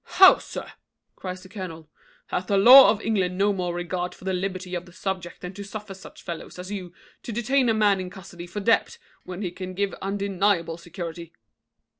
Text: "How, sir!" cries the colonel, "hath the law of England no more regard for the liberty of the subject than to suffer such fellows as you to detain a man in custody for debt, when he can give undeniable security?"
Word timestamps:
"How, 0.17 0.39
sir!" 0.39 0.65
cries 1.15 1.43
the 1.43 1.49
colonel, 1.49 1.87
"hath 2.29 2.47
the 2.47 2.57
law 2.57 2.89
of 2.89 2.99
England 3.01 3.37
no 3.37 3.53
more 3.53 3.71
regard 3.71 4.15
for 4.15 4.25
the 4.25 4.33
liberty 4.33 4.73
of 4.73 4.87
the 4.87 4.91
subject 4.93 5.41
than 5.41 5.53
to 5.53 5.63
suffer 5.63 5.93
such 5.93 6.23
fellows 6.23 6.57
as 6.57 6.71
you 6.71 6.91
to 7.21 7.31
detain 7.31 7.69
a 7.69 7.73
man 7.75 7.99
in 7.99 8.09
custody 8.09 8.47
for 8.47 8.61
debt, 8.61 8.97
when 9.25 9.43
he 9.43 9.51
can 9.51 9.75
give 9.75 9.93
undeniable 10.01 10.79
security?" 10.79 11.33